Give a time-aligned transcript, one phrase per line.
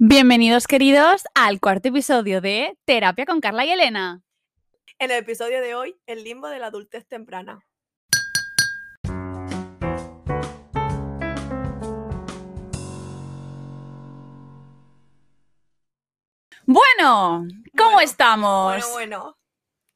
[0.00, 4.22] Bienvenidos queridos al cuarto episodio de Terapia con Carla y Elena.
[5.00, 7.66] En el episodio de hoy, el limbo de la adultez temprana.
[16.64, 18.74] Bueno, ¿cómo Bueno, estamos?
[18.74, 19.38] Bueno, bueno,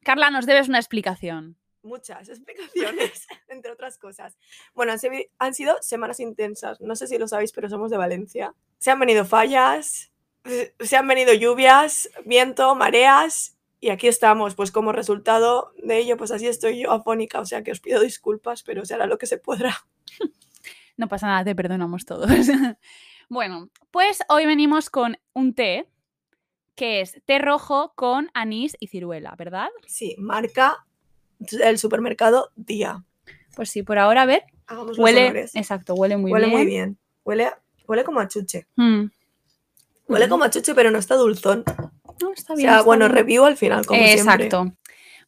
[0.03, 1.57] Carla, nos debes una explicación.
[1.83, 4.37] Muchas explicaciones, entre otras cosas.
[4.73, 6.79] Bueno, han, sido- han sido semanas intensas.
[6.81, 8.53] No sé si lo sabéis, pero somos de Valencia.
[8.79, 10.11] Se han venido fallas,
[10.45, 13.57] se- se han venido lluvias, viento, mareas.
[13.79, 17.63] Y aquí estamos, pues como resultado de ello, pues así estoy yo afónica, o sea
[17.63, 19.75] que os pido disculpas, pero será lo que se podrá.
[20.95, 22.29] No pasa nada, te perdonamos todos.
[23.29, 25.89] bueno, pues hoy venimos con un té
[26.75, 29.69] que es té rojo con anís y ciruela, ¿verdad?
[29.87, 30.85] Sí, marca
[31.63, 33.03] el supermercado Día.
[33.55, 35.55] Pues sí, por ahora, a ver, Hagamos los huele, honores.
[35.55, 36.57] exacto, huele muy huele bien.
[36.57, 36.97] muy bien.
[37.25, 37.51] Huele,
[37.87, 38.67] huele como a chuche.
[38.75, 39.05] Mm.
[40.07, 41.63] Huele como a chuche, pero no está dulzón.
[42.21, 42.67] No, está O bien.
[42.69, 43.15] sea, está bueno, bien.
[43.15, 44.49] review al final, como siempre.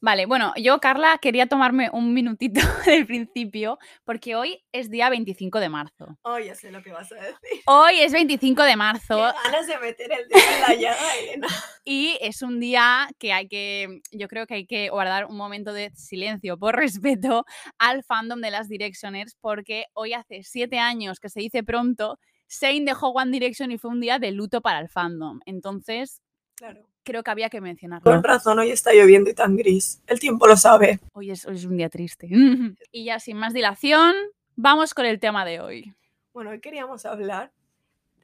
[0.02, 5.60] Vale, bueno, yo, Carla, quería tomarme un minutito del principio porque hoy es día 25
[5.60, 6.18] de marzo.
[6.24, 7.62] Oh, ya sé lo que vas a decir.
[7.66, 11.48] Hoy es 25 de marzo Qué ganas de meter el dedo en la llaga, Elena.
[11.86, 15.74] y es un día que hay que, yo creo que hay que guardar un momento
[15.74, 17.46] de silencio por respeto
[17.78, 22.86] al fandom de las Directioners porque hoy hace siete años que se dice pronto, Shane
[22.86, 25.40] dejó One Direction y fue un día de luto para el fandom.
[25.46, 26.22] Entonces,
[26.56, 26.88] Claro.
[27.06, 28.12] Creo que había que mencionarlo.
[28.12, 30.02] Con razón, hoy está lloviendo y tan gris.
[30.08, 31.00] El tiempo lo sabe.
[31.14, 32.28] Hoy es, hoy es un día triste.
[32.92, 34.14] y ya sin más dilación,
[34.58, 35.94] vamos con el tema de hoy.
[36.34, 37.54] Bueno, hoy queríamos hablar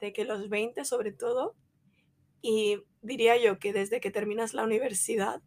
[0.01, 1.55] de que los 20 sobre todo,
[2.41, 5.41] y diría yo que desde que terminas la universidad,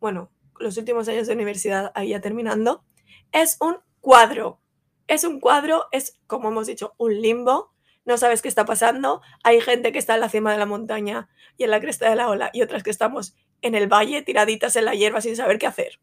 [0.00, 2.84] bueno, los últimos años de universidad ahí ya terminando,
[3.32, 4.60] es un cuadro.
[5.08, 7.72] Es un cuadro, es como hemos dicho, un limbo.
[8.06, 9.20] No sabes qué está pasando.
[9.42, 12.16] Hay gente que está en la cima de la montaña y en la cresta de
[12.16, 15.58] la ola y otras que estamos en el valle tiraditas en la hierba sin saber
[15.58, 15.98] qué hacer.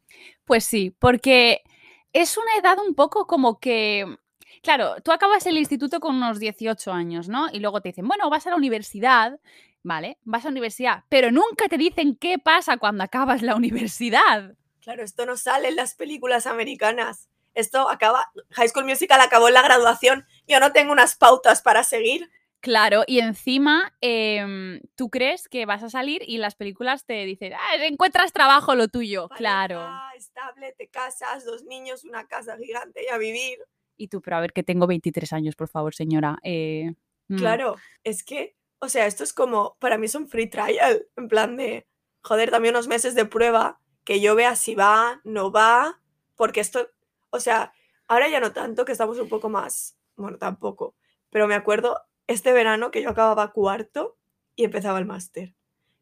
[0.45, 1.63] Pues sí, porque
[2.11, 4.17] es una edad un poco como que...
[4.61, 7.47] Claro, tú acabas el instituto con unos 18 años, ¿no?
[7.51, 9.39] Y luego te dicen, bueno, vas a la universidad,
[9.81, 10.17] ¿vale?
[10.23, 14.55] Vas a la universidad, pero nunca te dicen qué pasa cuando acabas la universidad.
[14.81, 17.29] Claro, esto no sale en las películas americanas.
[17.53, 20.25] Esto acaba, High School Musical acabó en la graduación.
[20.47, 22.29] Yo no tengo unas pautas para seguir.
[22.63, 27.51] Claro, y encima em, tú crees que vas a salir y las películas te dicen,
[27.53, 29.27] ah, encuentras trabajo lo tuyo.
[29.35, 29.85] Claro.
[30.15, 33.59] Estable, te casas, dos niños, una casa gigante y a vivir.
[33.97, 36.37] Y tú, pero a ver, que tengo 23 años, por favor, señora.
[36.41, 36.93] eh,
[37.27, 37.35] mm.
[37.35, 37.75] Claro,
[38.05, 41.57] es que, o sea, esto es como, para mí es un free trial, en plan
[41.57, 41.85] de,
[42.21, 45.99] joder, dame unos meses de prueba, que yo vea si va, no va,
[46.35, 46.89] porque esto,
[47.33, 47.73] o sea,
[48.07, 50.95] ahora ya no tanto, que estamos un poco más, bueno, tampoco,
[51.31, 54.17] pero me acuerdo este verano que yo acababa cuarto
[54.55, 55.55] y empezaba el máster.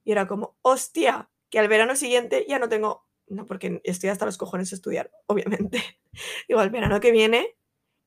[0.03, 4.25] Y era como, hostia, que al verano siguiente ya no tengo, no, porque estoy hasta
[4.25, 5.81] los cojones de estudiar, obviamente.
[6.50, 7.56] Digo, al verano que viene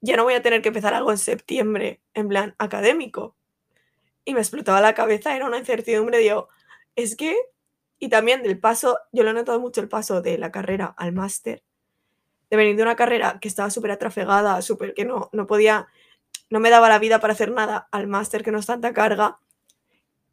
[0.03, 3.39] ya no voy a tener que empezar algo en septiembre, en plan académico.
[4.27, 6.51] Y me explotaba la cabeza, era una incertidumbre, digo,
[6.95, 7.35] es que,
[7.99, 11.13] y también del paso, yo lo he notado mucho el paso de la carrera al
[11.13, 11.65] máster,
[12.55, 15.89] de venir de una carrera que estaba súper atrafegada, súper que no, no podía,
[16.51, 19.41] no me daba la vida para hacer nada, al máster que no es tanta carga.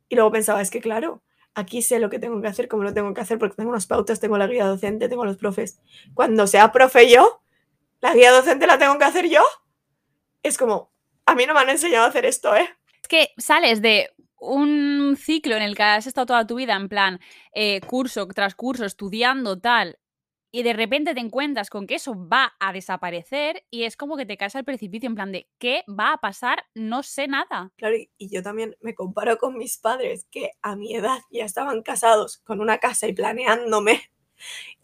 [0.08, 1.24] Y luego pensaba, es que claro,
[1.56, 3.88] aquí sé lo que tengo que hacer, cómo lo tengo que hacer, porque tengo unas
[3.88, 5.80] pautas, tengo la guía docente, tengo los profes.
[6.14, 7.42] Cuando sea profe yo,
[8.02, 9.42] la guía docente la tengo que hacer yo.
[10.44, 10.92] Es como,
[11.26, 12.70] a mí no me han enseñado a hacer esto, ¿eh?
[13.02, 16.90] Es que sales de un ciclo en el que has estado toda tu vida en
[16.90, 17.20] plan
[17.54, 19.98] eh, curso tras curso, estudiando tal,
[20.52, 24.26] y de repente te encuentras con que eso va a desaparecer y es como que
[24.26, 26.66] te caes al precipicio en plan de ¿qué va a pasar?
[26.76, 27.72] No sé nada.
[27.78, 31.82] Claro, y, yo también me comparo con mis padres, que a mi edad ya estaban
[31.82, 34.02] casados con una casa y planeándome.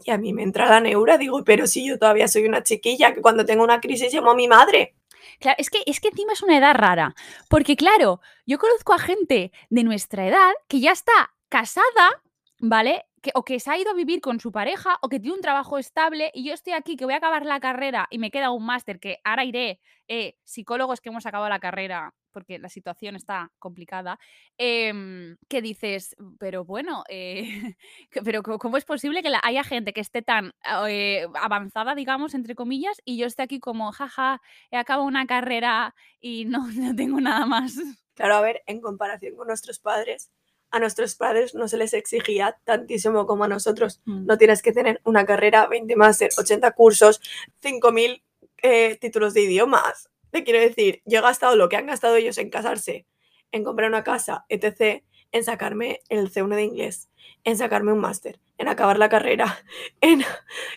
[0.05, 3.15] Y a mí me entra la neura, digo, pero si yo todavía soy una chiquilla,
[3.15, 4.93] que cuando tengo una crisis llamo a mi madre.
[5.39, 7.15] Claro, es que, es que encima es una edad rara,
[7.49, 12.21] porque claro, yo conozco a gente de nuestra edad que ya está casada,
[12.59, 13.06] ¿vale?
[13.33, 15.77] O que se ha ido a vivir con su pareja o que tiene un trabajo
[15.77, 18.65] estable y yo estoy aquí que voy a acabar la carrera y me queda un
[18.65, 23.51] máster que ahora iré, eh, psicólogos que hemos acabado la carrera porque la situación está
[23.57, 24.19] complicada,
[24.59, 27.75] em, que dices, pero bueno, eh,
[28.23, 30.53] pero ¿cómo es posible que haya gente que esté tan
[30.87, 34.39] eh, avanzada, digamos, entre comillas, y yo esté aquí como, jaja,
[34.69, 37.75] he acabado una carrera y no, no tengo nada más?
[38.13, 40.31] Claro, a ver, en comparación con nuestros padres,
[40.71, 44.01] a nuestros padres no se les exigía tantísimo como a nosotros.
[44.05, 47.21] No tienes que tener una carrera, 20 máster, 80 cursos,
[47.63, 48.21] 5.000
[48.61, 50.09] eh, títulos de idiomas.
[50.31, 53.05] Te quiero decir, yo he gastado lo que han gastado ellos en casarse,
[53.51, 57.09] en comprar una casa, etc., en sacarme el C1 de inglés,
[57.43, 59.57] en sacarme un máster, en acabar la carrera,
[60.01, 60.23] en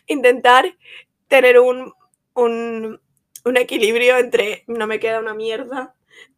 [0.06, 0.76] intentar
[1.28, 1.92] tener un,
[2.34, 3.00] un,
[3.44, 5.94] un equilibrio entre no me queda una mierda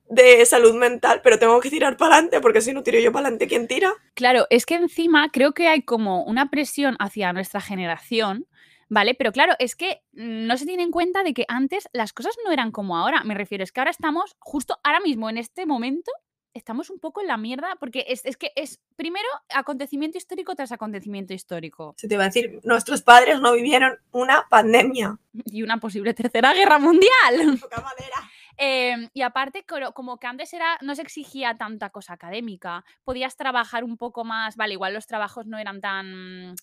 [0.08, 3.26] de salud mental, pero tengo que tirar para adelante, porque si no tiro yo para
[3.26, 3.92] adelante, ¿quién tira?
[4.14, 8.46] Claro, es que encima creo que hay como una presión hacia nuestra generación,
[8.88, 9.14] ¿vale?
[9.14, 12.52] Pero claro, es que no se tiene en cuenta de que antes las cosas no
[12.52, 13.24] eran como ahora.
[13.24, 16.12] Me refiero, es que ahora estamos, justo ahora mismo, en este momento,
[16.54, 20.72] estamos un poco en la mierda, porque es, es que es primero acontecimiento histórico tras
[20.72, 21.94] acontecimiento histórico.
[21.96, 25.18] Se te va a decir, nuestros padres no vivieron una pandemia.
[25.46, 27.10] Y una posible tercera guerra mundial.
[27.32, 28.30] Madera.
[28.64, 32.84] Eh, y aparte, como que antes era, no se exigía tanta cosa académica.
[33.02, 34.54] Podías trabajar un poco más.
[34.56, 36.54] Vale, igual los trabajos no eran tan.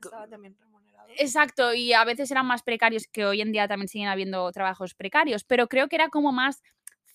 [0.00, 1.08] Estaba también remunerado.
[1.16, 4.94] Exacto, y a veces eran más precarios, que hoy en día también siguen habiendo trabajos
[4.94, 6.62] precarios, pero creo que era como más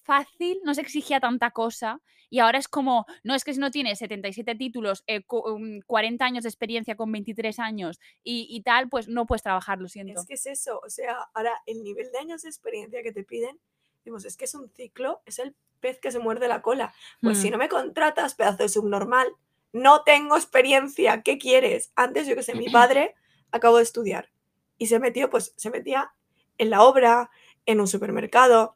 [0.03, 2.01] fácil, no se exigía tanta cosa.
[2.29, 5.79] Y ahora es como, no es que si no tienes 77 títulos, eh, cu- um,
[5.87, 9.87] 40 años de experiencia con 23 años y, y tal, pues no puedes trabajar, lo
[9.87, 10.19] siento.
[10.19, 13.23] Es que es eso, o sea, ahora el nivel de años de experiencia que te
[13.23, 13.59] piden,
[14.09, 16.93] decimos, es que es un ciclo, es el pez que se muerde la cola.
[17.21, 17.51] Pues si Hmm.
[17.51, 19.27] no me contratas, pedazo de subnormal,
[19.71, 21.91] no tengo experiencia, ¿qué quieres?
[21.95, 23.15] Antes, yo que sé, mi padre
[23.51, 24.31] acabó de estudiar
[24.77, 26.11] y se metió, pues se metía
[26.57, 27.29] en la obra,
[27.65, 28.75] en un supermercado,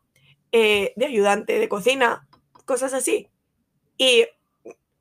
[0.52, 2.28] eh, de ayudante de cocina,
[2.66, 3.30] cosas así.
[3.98, 4.26] Y,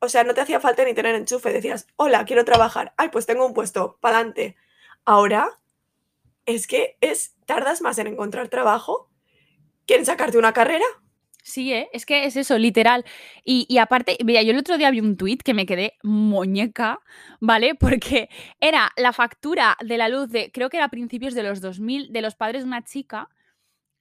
[0.00, 3.26] o sea, no te hacía falta ni tener enchufe, decías, hola, quiero trabajar, ay, pues
[3.26, 4.56] tengo un puesto, pa'lante.
[5.04, 5.60] Ahora,
[6.46, 9.11] es que es, tardas más en encontrar trabajo
[9.86, 10.84] que en sacarte una carrera.
[11.44, 11.88] Sí, ¿eh?
[11.92, 13.04] es que es eso, literal.
[13.44, 17.00] Y, y aparte, mira, yo el otro día vi un tuit que me quedé muñeca,
[17.40, 17.74] ¿vale?
[17.80, 18.28] Porque
[18.60, 22.12] era la factura de la luz de, creo que era a principios de los 2000,
[22.12, 23.28] de los padres de una chica,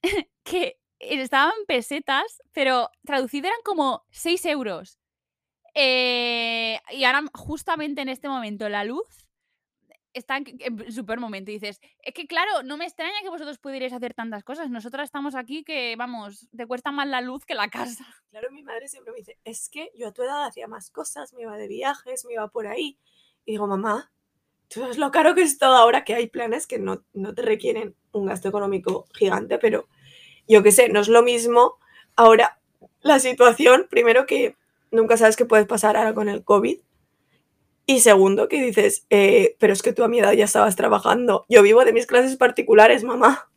[0.44, 4.98] que estaban pesetas, pero traducido eran como 6 euros.
[5.74, 9.06] Eh, y ahora, justamente en este momento, la luz
[10.14, 11.50] está en en súper momento.
[11.50, 14.70] Y dices, es que claro, no me extraña que vosotros pudierais hacer tantas cosas.
[14.70, 18.04] Nosotras estamos aquí que, vamos, te cuesta más la luz que la casa.
[18.32, 21.34] Claro, mi madre siempre me dice, es que yo a tu edad hacía más cosas,
[21.34, 22.98] me iba de viajes, me iba por ahí.
[23.44, 24.10] Y digo, mamá,
[24.68, 27.42] tú sabes lo caro que es todo ahora, que hay planes que no, no te
[27.42, 29.86] requieren un gasto económico gigante, pero
[30.48, 31.76] yo qué sé, no es lo mismo
[32.16, 32.58] ahora
[33.02, 34.56] la situación, primero que
[34.90, 36.78] nunca sabes qué puedes pasar ahora con el COVID.
[37.86, 41.44] Y segundo, que dices, eh, pero es que tú a mi edad ya estabas trabajando.
[41.48, 43.48] Yo vivo de mis clases particulares, mamá.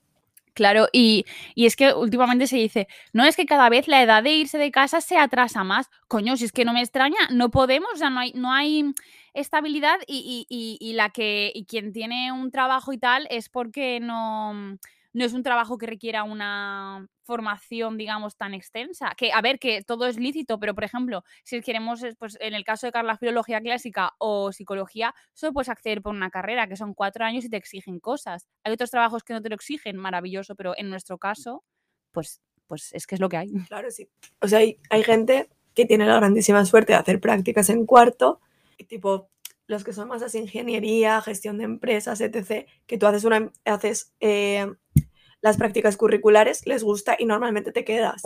[0.54, 4.24] Claro, y, y es que últimamente se dice, no es que cada vez la edad
[4.24, 5.90] de irse de casa se atrasa más.
[6.08, 8.86] Coño, si es que no me extraña, no podemos, o sea, no hay, no hay
[9.34, 14.00] estabilidad y, y- y- la que, y quien tiene un trabajo y tal es porque
[14.00, 14.78] no,
[15.16, 19.14] no es un trabajo que requiera una formación, digamos, tan extensa.
[19.16, 22.54] Que, a ver, que todo es lícito, pero por ejemplo, si queremos, eh, pues en
[22.54, 26.76] el caso de Carla, filología clásica o psicología, solo puedes acceder por una carrera, que
[26.76, 28.50] son cuatro años y te exigen cosas.
[28.66, 31.64] Hay otros trabajos que no te lo exigen, maravilloso, pero en nuestro caso,
[32.12, 33.54] pues, pues es que es lo que hay.
[33.70, 34.10] Claro, sí.
[34.42, 38.42] O sea, hay, hay gente que tiene la grandísima suerte de hacer prácticas en cuarto,
[38.78, 39.30] y tipo
[39.68, 44.14] los que son más así ingeniería, gestión de empresas, etc., que tú haces, una, haces
[44.20, 44.68] eh,
[45.46, 48.24] las prácticas curriculares, les gusta y normalmente te quedas.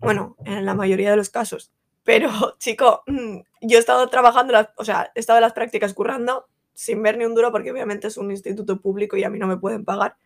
[0.00, 1.72] Bueno, en la mayoría de los casos.
[2.04, 2.28] Pero,
[2.58, 6.46] chico, mm, yo he estado trabajando, las, o sea, he estado en las prácticas currando
[6.74, 9.46] sin ver ni un duro porque obviamente es un instituto público y a mí no
[9.46, 10.16] me pueden pagar.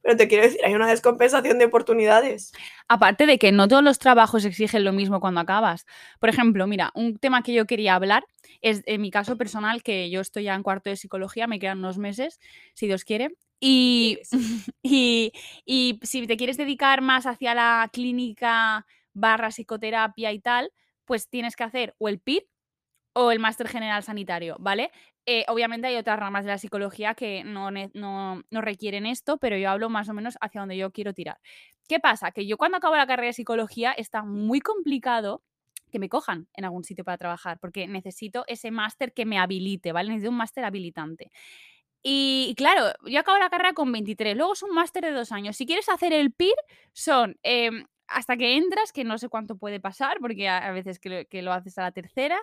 [0.00, 2.52] Pero te quiero decir, hay una descompensación de oportunidades.
[2.88, 5.84] Aparte de que no todos los trabajos exigen lo mismo cuando acabas.
[6.18, 8.24] Por ejemplo, mira, un tema que yo quería hablar
[8.62, 11.80] es en mi caso personal, que yo estoy ya en cuarto de psicología, me quedan
[11.80, 12.40] unos meses,
[12.72, 13.36] si Dios quiere.
[13.60, 14.18] Y,
[14.82, 15.32] y,
[15.64, 20.72] y si te quieres dedicar más hacia la clínica barra psicoterapia y tal,
[21.04, 22.46] pues tienes que hacer o el PIR
[23.14, 24.90] o el máster general sanitario, ¿vale?
[25.26, 29.56] Eh, obviamente hay otras ramas de la psicología que no, no, no requieren esto, pero
[29.56, 31.38] yo hablo más o menos hacia donde yo quiero tirar.
[31.88, 32.30] ¿Qué pasa?
[32.30, 35.42] Que yo cuando acabo la carrera de psicología está muy complicado
[35.90, 39.90] que me cojan en algún sitio para trabajar, porque necesito ese máster que me habilite,
[39.92, 40.10] ¿vale?
[40.10, 41.32] Necesito un máster habilitante.
[42.02, 45.56] Y, claro, yo acabo la carrera con 23, luego es un máster de dos años.
[45.56, 46.54] Si quieres hacer el PIR,
[46.92, 51.42] son em, hasta que entras, que no sé cuánto puede pasar, porque a, veces que
[51.42, 52.38] lo, haces a la tercera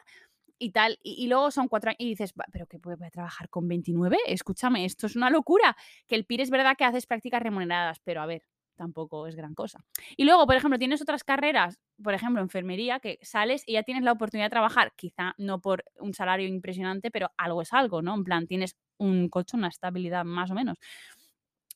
[0.59, 3.49] y tal, y, luego son cuatro años y dices, "Va, pero que voy a trabajar
[3.49, 5.75] con 29, escúchame, esto es una locura.
[6.07, 8.43] Que el PIR es verdad que haces prácticas remuneradas, pero a ver,
[8.77, 9.83] tampoco es gran cosa.
[10.15, 14.03] Y luego, por ejemplo, tienes otras carreras, por ejemplo, enfermería, que sales y ya tienes
[14.03, 18.15] la oportunidad de trabajar, quizá no por un salario impresionante, pero algo es algo, ¿no?
[18.15, 20.77] En plan, tienes un colchón, una estabilidad más o menos,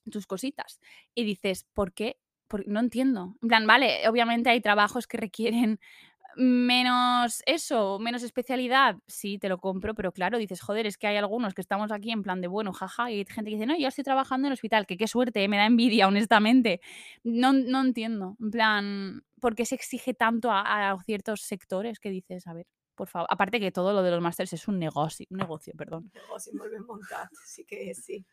[0.09, 0.79] tus cositas.
[1.15, 2.17] Y dices, ¿por qué?
[2.47, 3.35] Por- no entiendo.
[3.41, 5.79] En plan, vale, obviamente hay trabajos que requieren
[6.35, 11.17] menos eso, menos especialidad, sí, te lo compro, pero claro, dices, joder, es que hay
[11.17, 13.77] algunos que estamos aquí en plan de, bueno, jaja, y hay gente que dice, no,
[13.77, 16.81] yo estoy trabajando en el hospital, que qué suerte, eh, me da envidia, honestamente.
[17.23, 22.47] No, no entiendo, en plan, ¿por qué se exige tanto a, ciertos sectores que dices,
[22.47, 25.37] a ver, por favor, aparte que todo lo de los másters es un negocio, un
[25.37, 26.11] negocio, perdón.
[26.13, 26.53] negocio
[26.85, 28.25] montar, sí que sí.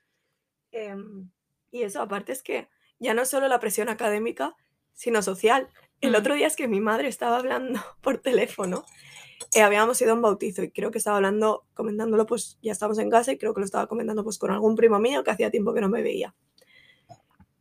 [0.70, 1.30] Em,
[1.70, 4.54] y eso, aparte es que ya no solo la presión académica,
[4.92, 5.68] sino social.
[6.00, 8.84] El otro día es que mi madre estaba hablando por teléfono.
[9.54, 12.98] eh, habíamos ido a un bautizo y creo que estaba hablando, comentándolo, pues ya estamos
[12.98, 15.50] en casa y creo que lo estaba comentando pues con algún primo mío que hacía
[15.50, 16.34] tiempo que no me veía.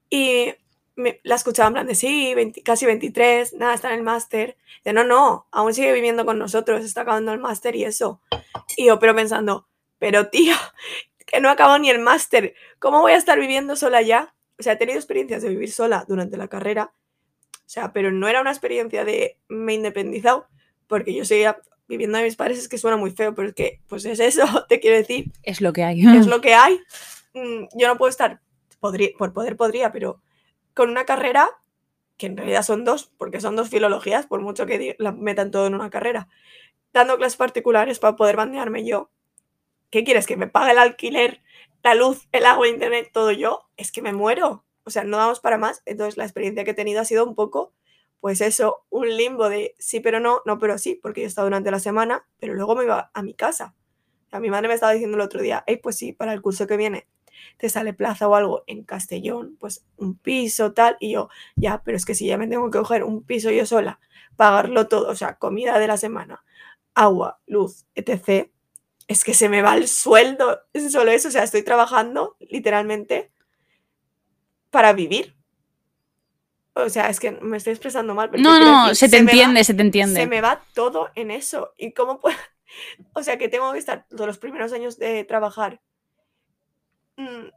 [0.10, 0.54] Y
[0.96, 4.58] me- la escuchaba en plan de sí, 20 casi 23, nada, está en el máster.
[4.84, 8.22] De no, no, aún sigue viviendo con nosotros, está acabando el máster y eso.
[8.78, 9.68] Y yo, pero pensando,
[10.00, 10.56] pero tío,
[11.26, 14.34] que no acabo ni el máster, ¿cómo voy a estar viviendo sola ya?
[14.60, 16.94] O sea, he tenido experiencias de vivir sola durante la carrera,
[17.68, 20.48] o sea, pero no era una experiencia de me he independizado,
[20.88, 21.60] porque yo seguía
[21.90, 24.46] viviendo de mis padres, es que suena muy feo, pero es que, pues es eso,
[24.70, 26.02] te quiero decir, Es lo que hay.
[26.18, 26.80] es lo que hay.
[27.34, 28.40] Mm, Yo no puedo estar,
[28.80, 30.22] podría, por poder podría, pero
[30.74, 31.50] con una carrera,
[32.16, 35.68] que en realidad son dos, porque son dos filologías, por mucho que la metan todo
[35.68, 36.30] en una carrera,
[36.94, 39.12] dando clases particulares para poder bandearme yo.
[39.90, 40.26] ¿Qué quieres?
[40.26, 41.42] ¿Que me pague el alquiler,
[41.84, 43.70] la luz, el agua, internet, todo yo?
[43.76, 44.64] Es que me muero.
[44.88, 45.84] O sea, no vamos para más.
[45.86, 47.74] Entonces la experiencia que he tenido ha sido un poco,
[48.22, 51.48] pues eso, un limbo de sí pero no, no pero sí, porque yo he estado
[51.48, 53.76] durante la semana, pero luego me iba a mi casa.
[54.32, 56.68] A mi madre me estaba diciendo el otro día, hey, pues sí, para el curso
[56.68, 57.08] que viene
[57.58, 61.98] te sale plaza o algo en Castellón, pues un piso, tal, y yo, ya, pero
[61.98, 64.00] es que si ya me tengo que coger un piso yo sola,
[64.36, 66.44] pagarlo todo, o sea, comida de la semana,
[66.96, 68.50] agua, luz, etc.,
[69.08, 73.32] es que se me va el sueldo, es solo eso, o sea, estoy trabajando literalmente
[74.78, 75.36] para vivir.
[76.76, 78.30] O sea, es que me estoy expresando mal.
[78.30, 80.22] pero No, no, decir, se te va- entiende, se te entiende.
[80.22, 81.74] se me va todo en eso.
[81.80, 82.38] ¿Y cómo puedo?
[83.14, 85.82] O sea, que tengo que estar todos los primeros años de trabajar
[87.16, 87.48] mm,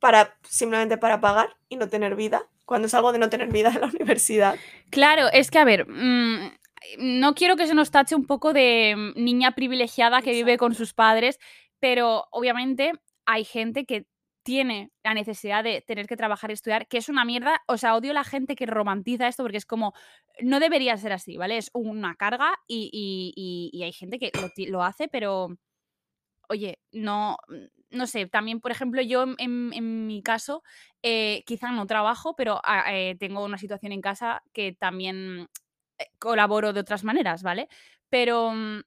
[0.00, 2.42] para simplemente para pagar y no tener vida.
[2.66, 4.56] Cuando salgo de no tener vida en la universidad.
[4.90, 6.50] Claro, es que a ver, mm,
[6.98, 10.74] no quiero que se nos tache un poco de mm, niña privilegiada que vive con
[10.74, 11.38] sus padres,
[11.78, 12.92] pero obviamente
[13.24, 14.04] hay gente que
[14.50, 17.62] tiene la necesidad de tener que trabajar y estudiar, que es una mierda.
[17.68, 19.92] O sea, odio la gente que romantiza esto porque es como,
[20.42, 21.56] no debería ser así, ¿vale?
[21.56, 22.90] Es una carga y,
[23.72, 24.32] y- hay gente que
[24.66, 25.50] lo, hace, pero
[26.48, 27.36] oye, no,
[27.90, 30.64] no sé, también, por ejemplo, yo en mi caso,
[31.04, 35.48] eh, quizá no trabajo, pero ah, eh, tengo una situación en casa que también
[35.98, 37.68] eh, colaboro de otras maneras, ¿vale?
[38.08, 38.80] Pero mm,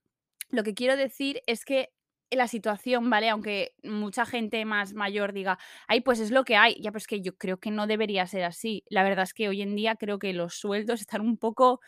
[0.50, 1.93] lo que quiero decir es que
[2.36, 3.30] la situación, ¿vale?
[3.30, 7.22] Aunque mucha gente más mayor diga, ay, pues es lo que hay, ya pues que
[7.22, 8.84] yo creo que no debería ser así.
[8.90, 11.80] La verdad es que hoy en día creo que los sueldos están un poco...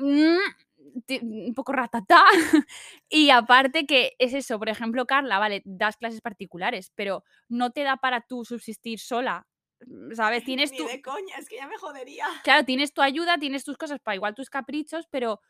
[0.00, 0.38] mm,
[1.22, 2.22] un poco ratatá.
[3.08, 7.82] y aparte que es eso, por ejemplo, Carla, vale, das clases particulares, pero no te
[7.82, 9.46] da para tú subsistir sola.
[9.86, 10.44] mm, ¿Sabes?
[10.44, 12.26] Tienes Ni tu, de coña, es que ya me jodería.
[12.42, 15.40] claro, tienes tu ayuda, tienes tus cosas para igual tus caprichos, pero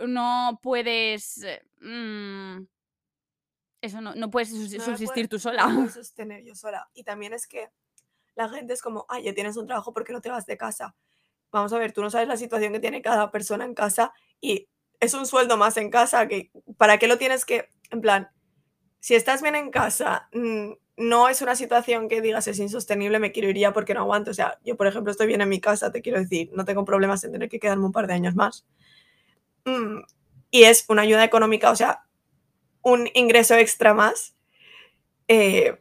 [0.00, 1.42] no puedes.
[1.44, 2.66] eh, mm,
[3.84, 5.66] eso no, no puedes No subsistir tú no sola.
[5.66, 6.88] me puedo sostener yo sola.
[6.94, 7.68] Y también es que
[8.34, 10.56] la gente es como, ay, ya tienes un trabajo, ¿por qué no te vas de
[10.56, 10.94] casa?
[11.52, 14.68] Vamos a ver, tú no sabes la situación que tiene cada persona en casa y
[14.98, 18.28] es un sueldo más en casa que, ¿para qué lo tienes que, en plan,
[19.00, 23.32] si estás bien en casa, mm, no es una situación que digas es insostenible, me
[23.32, 24.30] quiero ir ya porque no aguanto.
[24.30, 26.84] O sea, yo, por ejemplo, estoy bien en mi casa, te quiero decir, no tengo
[26.84, 28.64] problemas en tener que quedarme un par de años más.
[29.64, 30.00] Mm,
[30.50, 32.04] y es una ayuda económica, o sea,
[32.84, 34.36] un ingreso extra más.
[35.26, 35.78] eh,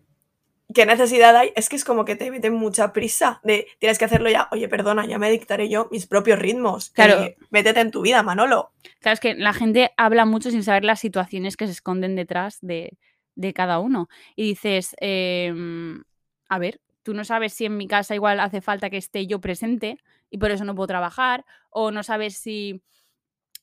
[0.74, 1.52] ¿Qué necesidad hay?
[1.56, 4.48] Es que es como que te meten mucha prisa de tienes que hacerlo ya.
[4.52, 6.90] Oye, perdona, ya me dictaré yo mis propios ritmos.
[6.90, 7.22] Claro.
[7.22, 8.72] Eh, métete en tu vida, Manolo.
[9.00, 12.58] Claro, es que la gente habla mucho sin saber las situaciones que se esconden detrás
[12.62, 12.98] de,
[13.36, 14.08] de cada uno.
[14.36, 16.04] Y dices, em,
[16.50, 19.40] a ver, tú no sabes si en mi casa igual hace falta que esté yo
[19.40, 19.98] presente
[20.32, 22.82] y por eso no puedo trabajar, o no sabes si,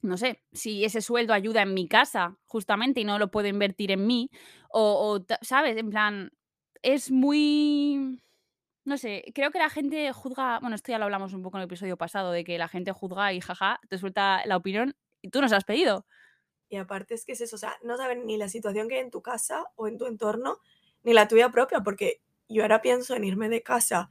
[0.02, 3.90] no sé, si ese sueldo ayuda en mi casa justamente y no lo puedo invertir
[3.90, 4.30] en mí,
[4.70, 5.76] o, ¿sabes?
[5.76, 6.30] En plan,
[6.82, 8.20] es muy...
[8.84, 11.62] No sé, creo que la gente juzga, bueno, esto ya lo hablamos un poco en
[11.62, 15.28] el episodio pasado, de que la gente juzga y jaja, te suelta la opinión y
[15.28, 16.06] tú nos has pedido.
[16.70, 19.00] Y aparte es que es eso, o sea, no saben ni la situación que hay
[19.02, 20.58] en tu casa o en tu entorno,
[21.02, 24.10] ni la tuya propia, porque yo ahora pienso en irme de casa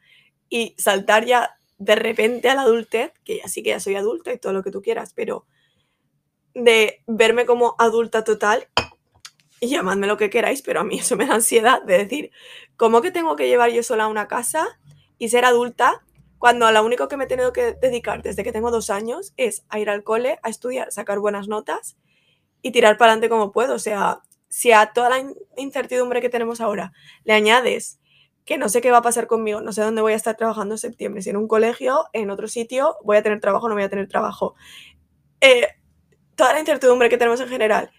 [0.50, 4.32] y saltar ya de repente a la adultez, que ya sí que ya soy adulta
[4.34, 5.48] y todo lo que tú quieras, pero
[6.54, 8.68] de verme como adulta total,
[9.60, 12.32] y llamadme lo que queráis, pero a mí eso me da ansiedad de decir,
[12.78, 14.80] ¿cómo que tengo que llevar yo sola a una casa
[15.18, 16.02] y ser adulta
[16.38, 19.66] Cuando lo único que me he tenido que dedicar desde que tengo dos años es
[19.70, 21.98] a ir al cole, a estudiar, sacar buenas notas
[22.62, 23.76] y tirar para adelante como puedo.
[23.76, 26.94] O sea, si a toda la incertidumbre que tenemos ahora
[27.26, 28.00] le añades
[28.46, 30.76] que no sé qué va a pasar conmigo, no sé dónde voy a estar trabajando
[30.76, 33.84] en septiembre, si en un colegio, en otro sitio, voy a tener trabajo no voy
[33.84, 34.56] a tener trabajo.
[35.42, 35.68] Eh,
[36.40, 37.92] toda la incertidumbre que tenemos en general,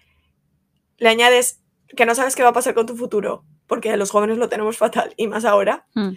[0.97, 1.61] le añades
[1.95, 4.77] que no sabes qué va a pasar con tu futuro, porque los jóvenes lo tenemos
[4.77, 5.85] fatal, y más ahora.
[5.93, 6.13] Mm.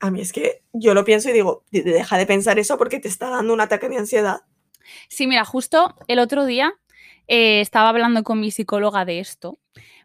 [0.00, 3.06] A mí es que yo lo pienso y digo, deja de pensar eso porque te
[3.06, 4.40] está dando un ataque de ansiedad.
[5.08, 6.74] Sí, mira, justo el otro día
[7.28, 9.58] eh, estaba hablando con mi psicóloga de esto,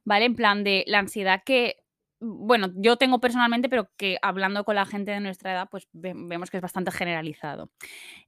[0.05, 0.25] ¿vale?
[0.25, 1.77] En plan de la ansiedad que,
[2.19, 6.51] bueno, yo tengo personalmente, pero que hablando con la gente de nuestra edad, pues vemos
[6.51, 7.71] que es bastante generalizado.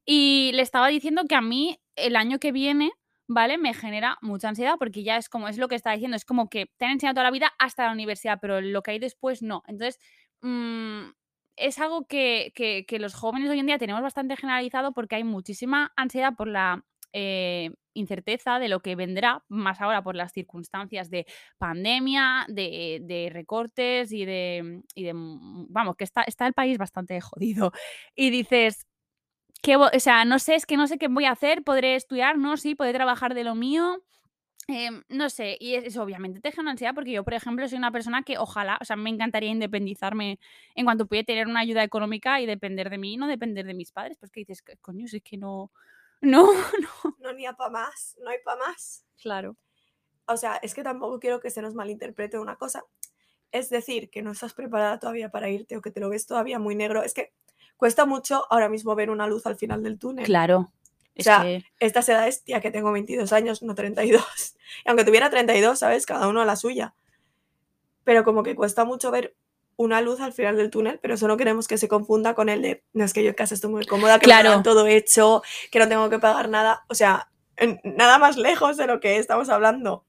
[0.03, 2.91] Y le estaba diciendo que a mí el año que viene,
[3.27, 3.57] ¿vale?
[3.57, 6.49] Me genera mucha ansiedad porque ya es como, es lo que está diciendo, es como
[6.49, 9.41] que te han enseñado toda la vida hasta la universidad, pero lo que hay después
[9.41, 9.63] no.
[9.67, 9.99] Entonces,
[10.41, 11.11] mm,
[11.57, 15.91] es algo que, que, los jóvenes hoy en día tenemos bastante generalizado porque hay muchísima
[15.95, 21.25] ansiedad por la eh, incerteza de lo que vendrá, más ahora por las circunstancias de
[21.57, 27.71] pandemia, de, recortes y de, y de, Vamos, que está, está el país bastante jodido.
[28.15, 28.87] Y dices,
[29.61, 32.37] que, o sea, no sé, es que no sé qué voy a hacer, podré estudiar,
[32.37, 34.01] no, sí, podré trabajar de lo mío.
[34.67, 37.91] Em, no sé, y eso obviamente te genera ansiedad porque yo, por ejemplo, soy una
[37.91, 40.39] persona que ojalá, o sea, me encantaría independizarme
[40.75, 43.91] en cuanto pudiera tener una ayuda económica y depender de mí, no depender de mis
[43.91, 45.71] padres, pues que dices, coño, es que no,
[46.21, 47.17] no, no.
[47.19, 49.03] No, ni a pa' más, no hay pa' más.
[49.21, 49.57] Claro.
[50.27, 52.83] O sea, es que tampoco quiero que se nos malinterprete una cosa.
[53.51, 56.59] Es decir, que no estás preparada todavía para irte o que te lo ves todavía
[56.59, 57.03] muy negro.
[57.03, 57.33] Es que
[57.81, 60.23] cuesta mucho ahora mismo ver una luz al final del túnel.
[60.23, 60.71] Claro.
[61.17, 61.43] O sea,
[61.79, 64.23] esta edad es tía que tengo 22 años, no 32.
[64.85, 66.05] Y aunque tuviera 32, ¿sabes?
[66.05, 66.93] Cada uno a la suya.
[68.03, 69.35] Pero como que cuesta mucho ver
[69.77, 72.61] una luz al final del túnel, pero eso no queremos que se confunda con el
[72.61, 74.55] de, no es que yo en casa estoy muy cómoda, que claro.
[74.55, 76.85] me todo hecho, que no tengo que pagar nada.
[76.87, 77.31] O sea,
[77.83, 80.05] nada más lejos de lo que estamos hablando.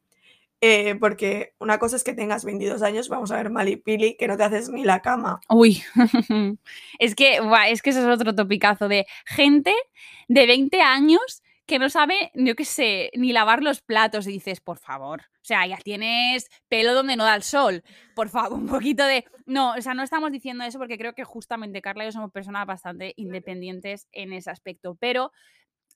[0.65, 4.37] Eh, porque una cosa es que tengas 22 años, vamos a ver Malipili, que no
[4.37, 5.41] te haces ni la cama.
[5.49, 5.83] Uy,
[7.01, 9.75] es que, es que eso es otro topicazo de gente
[10.29, 14.61] de 20 años que no sabe, yo qué sé, ni lavar los platos y dices,
[14.61, 17.83] por favor, o sea, ya tienes pelo donde no da el sol,
[18.15, 19.25] por favor, un poquito de...
[19.47, 22.31] No, o sea, no estamos diciendo eso porque creo que justamente Carla y yo somos
[22.31, 25.33] personas bastante independientes en ese aspecto, pero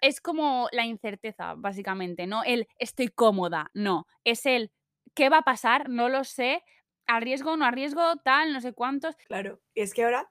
[0.01, 2.43] es como la incerteza, básicamente, ¿no?
[2.45, 4.07] El estoy cómoda, no.
[4.25, 4.71] Es el
[5.15, 6.63] qué va a pasar, no lo sé,
[7.07, 9.17] arriesgo, no arriesgo, tal, no sé cuántos.
[9.27, 10.31] Claro, y es que ahora,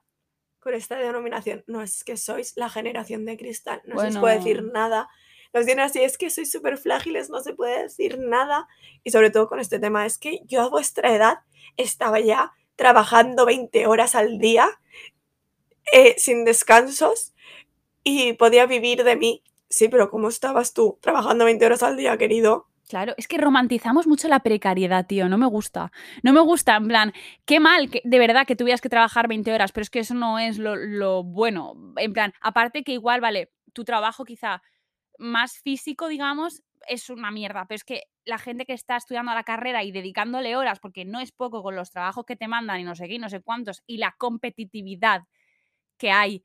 [0.60, 4.62] con esta denominación, no es que sois la generación de cristal, no se puede decir
[4.62, 5.08] nada.
[5.52, 8.66] Nos vienen así, es que sois súper frágiles, no se puede decir nada.
[9.04, 11.38] Y sobre todo con este tema, es que yo a vuestra edad
[11.76, 14.68] estaba ya trabajando 20 horas al día,
[15.92, 17.32] eh, sin descansos,
[18.04, 19.42] y podía vivir de mí
[19.76, 22.66] Sí, pero ¿cómo estabas tú trabajando 20 horas al día, querido?
[22.88, 25.92] Claro, es que romantizamos mucho la precariedad, tío, no me gusta.
[26.22, 27.12] No me gusta, en plan,
[27.44, 30.14] qué mal, que, de verdad, que tuvieras que trabajar 20 horas, pero es que eso
[30.14, 31.74] no es lo, bueno.
[31.98, 34.62] En plan, aparte que igual, vale, tu trabajo quizá
[35.18, 39.44] más físico, digamos, es una mierda, pero es que la gente que está estudiando la
[39.44, 42.84] carrera y dedicándole horas, porque no es poco con los trabajos que te mandan y
[42.84, 45.24] no sé qué, no sé cuántos, y la competitividad
[45.98, 46.42] que hay,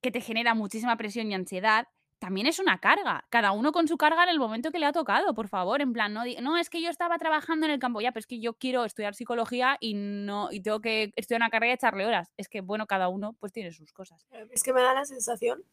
[0.00, 1.86] que te genera muchísima presión y ansiedad,
[2.22, 3.24] también es una carga.
[3.30, 5.82] Cada uno con su carga en el momento que le ha tocado, por favor.
[5.82, 8.28] En plan, no, no es que yo estaba trabajando en el campo, ya, pero es
[8.28, 12.06] que yo quiero estudiar psicología y no y tengo que estudiar una carrera y echarle
[12.06, 12.30] horas.
[12.36, 14.24] Es que, bueno, cada uno pues tiene sus cosas.
[14.52, 15.64] Es que me da la sensación,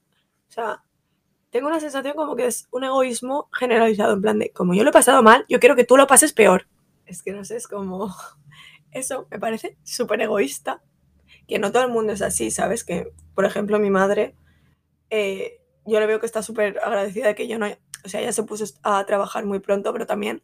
[0.49, 0.81] o sea,
[1.51, 4.89] tengo una sensación como que es un egoísmo generalizado, en plan de, como yo lo
[4.89, 6.67] he pasado mal, yo quiero que tú lo pases peor.
[7.05, 8.11] Es que no sé, es como...
[8.91, 10.81] Eso me parece súper egoísta.
[11.47, 12.83] Que no todo el mundo es así, ¿sabes?
[12.83, 14.33] Que, por ejemplo, mi madre...
[15.11, 15.58] Eh,
[15.89, 17.67] yo le veo que está súper agradecida de que yo no,
[18.05, 20.43] o sea, ella se puso a trabajar muy pronto, pero también,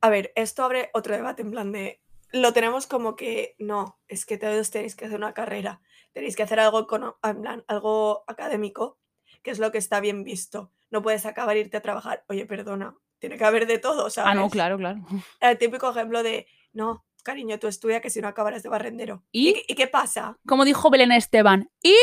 [0.00, 2.00] a ver, esto abre otro debate en plan de,
[2.32, 5.80] lo tenemos como que, no, es que todos tenéis que hacer una carrera,
[6.12, 6.86] tenéis que hacer algo,
[7.22, 8.98] en plan, algo académico,
[9.42, 10.70] que es lo que está bien visto.
[10.90, 14.32] No puedes acabar irte a trabajar, oye, perdona, tiene que haber de todo, ¿sabes?
[14.32, 15.00] Ah, no, claro, claro.
[15.40, 19.24] El típico ejemplo de, no, cariño, tú estudia que si no acabarás de barrendero.
[19.30, 20.38] ¿Y, ¿Y qué pasa?
[20.46, 21.94] Como dijo Belén Esteban, ¿y?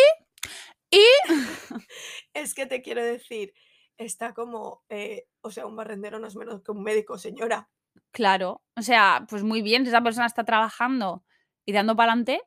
[0.90, 1.06] Y
[2.34, 3.54] es que te quiero decir,
[3.98, 7.70] está como, eh, o sea, un barrendero no es menos que un médico, señora.
[8.12, 11.24] Claro, o sea, pues muy bien, si esa persona está trabajando
[11.66, 12.42] y dando para adelante,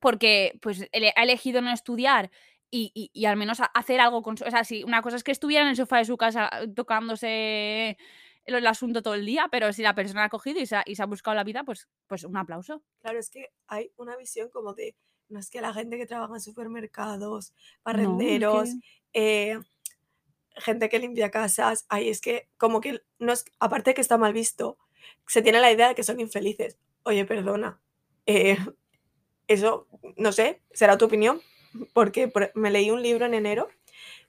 [0.00, 2.30] porque pues ha elegido no estudiar
[2.70, 4.34] y, y, al menos hacer algo con...
[4.34, 7.96] O sea, sí, una cosa es que estuviera en el sofá de su casa tocándose
[8.44, 10.96] el, asunto todo el día, pero si la persona ha cogido y se ha, y
[10.96, 12.82] se ha buscado la vida, pues, pues un aplauso.
[13.00, 14.96] Claro, es que hay una visión como de
[15.28, 17.52] no es que la gente que trabaja en supermercados,
[17.84, 18.70] barrenderos,
[19.12, 19.58] eh,
[20.56, 24.16] gente que limpia casas, ay, es que como que no es, aparte de que está
[24.18, 24.78] mal visto,
[25.26, 26.78] se tiene la idea de que son infelices.
[27.04, 27.80] Oye, perdona,
[28.26, 28.58] eh,
[29.48, 29.86] eso,
[30.16, 31.40] no sé, será tu opinión,
[31.94, 33.68] porque por- me leí un libro en enero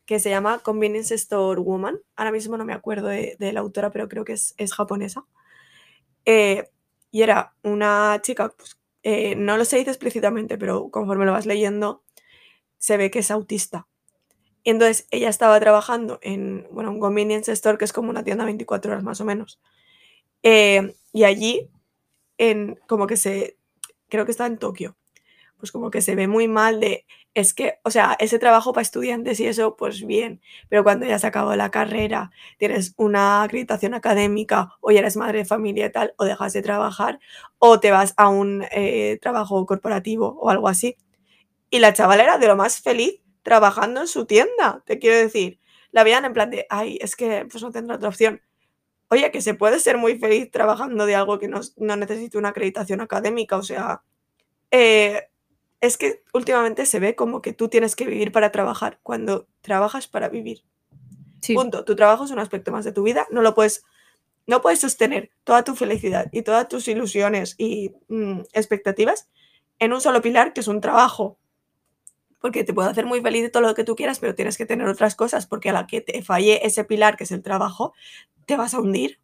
[0.05, 1.99] que se llama Convenience Store Woman.
[2.15, 5.25] Ahora mismo no me acuerdo de, de la autora, pero creo que es, es japonesa.
[6.25, 6.69] Eh,
[7.11, 8.76] y era una chica, pues,
[9.09, 12.03] eh, no lo se dice explícitamente, pero conforme lo vas leyendo,
[12.77, 13.87] se ve que es autista.
[14.65, 18.43] Y entonces ella estaba trabajando en, bueno, un convenience store, que es como una tienda
[18.43, 19.61] 24 horas más o menos.
[20.43, 21.69] Eh, y allí,
[22.37, 23.55] en, como que se,
[24.09, 24.97] creo que está en Tokio,
[25.57, 27.05] pues como que se ve muy mal de,
[27.37, 31.19] es que, o sea, ese trabajo para estudiantes y eso, pues bien, pero cuando ya
[31.19, 35.91] se acabó la carrera, tienes una acreditación académica, o ya eres madre de familia y
[35.91, 37.19] tal, o dejas de trabajar,
[37.59, 40.97] o te vas a un eh, trabajo corporativo o algo así.
[41.69, 45.59] Y la chavala era de lo más feliz trabajando en su tienda, te quiero decir.
[45.91, 48.41] La veían en plan de, ay, es que pues no tendrá otra opción.
[49.09, 52.49] Oye, que se puede ser muy feliz trabajando de algo que no, no necesita una
[52.49, 54.01] acreditación académica, o sea,
[54.71, 55.29] eh,
[55.81, 60.07] es que últimamente se ve como que tú tienes que vivir para trabajar, cuando trabajas
[60.07, 60.63] para vivir.
[61.41, 61.53] Sí.
[61.53, 61.85] Punto.
[61.85, 63.83] Tu trabajo es un aspecto más de tu vida, no lo puedes,
[64.47, 69.29] no puedes sostener toda tu felicidad y todas tus ilusiones y mm, expectativas
[69.79, 71.37] en un solo pilar que es un trabajo.
[72.39, 74.65] Porque te puede hacer muy feliz de todo lo que tú quieras, pero tienes que
[74.65, 77.93] tener otras cosas, porque a la que te falle ese pilar que es el trabajo,
[78.45, 79.19] te vas a hundir.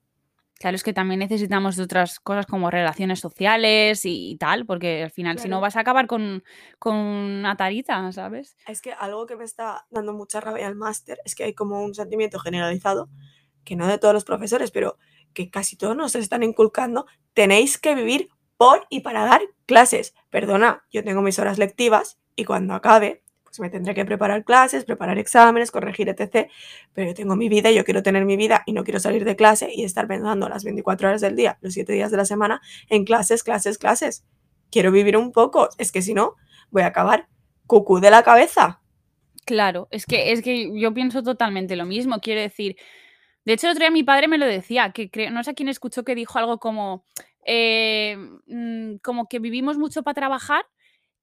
[0.59, 5.03] Claro, es que también necesitamos de otras cosas como relaciones sociales y, y tal, porque
[5.03, 5.61] al final, si no, Claro.
[5.61, 6.43] vas a acabar con,
[6.79, 8.55] con una tarita, ¿sabes?
[8.67, 11.83] Es que algo que me está dando mucha rabia al máster es que hay como
[11.83, 13.09] un sentimiento generalizado,
[13.65, 14.97] que no de todos los profesores, pero
[15.33, 20.13] que casi todos nos están inculcando, tenéis que vivir por y para dar clases.
[20.29, 23.22] Perdona, yo tengo mis horas lectivas y cuando acabe,
[23.55, 26.49] pues me tendré que preparar clases, preparar exámenes, corregir, etc.
[26.93, 29.35] Pero yo tengo mi vida yo quiero tener mi vida y no quiero salir de
[29.35, 32.61] clase y estar pensando las 24 horas del día, los 7 días de la semana,
[32.89, 34.25] en clases, clases, clases.
[34.71, 36.35] Quiero vivir un poco, es que si no,
[36.71, 37.27] voy a acabar
[37.67, 38.81] cucú de la cabeza.
[39.45, 42.75] Claro, es que, es que yo pienso totalmente lo mismo, quiero decir.
[43.45, 45.69] De hecho, el otro día mi padre me lo decía, que creo, no sé quién
[45.69, 47.05] escuchó que dijo algo como,
[47.45, 50.65] eh, mm, como que vivimos mucho para trabajar